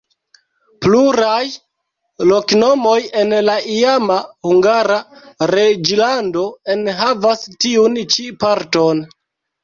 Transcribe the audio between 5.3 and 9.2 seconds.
reĝlando enhavas tiun ĉi parton.